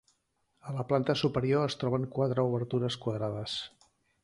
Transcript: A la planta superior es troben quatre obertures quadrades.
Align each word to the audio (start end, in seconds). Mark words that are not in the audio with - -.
A 0.69 0.71
la 0.77 0.85
planta 0.91 1.15
superior 1.23 1.67
es 1.71 1.77
troben 1.83 2.09
quatre 2.17 2.47
obertures 2.53 2.99
quadrades. 3.07 3.57